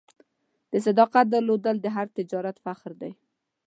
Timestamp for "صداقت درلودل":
0.85-1.75